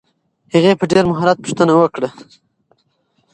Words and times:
هغې 0.53 0.71
په 0.79 0.85
ډېر 0.91 1.03
مهارت 1.11 1.37
پوښتنه 1.43 1.73
وکړه. 1.77 2.09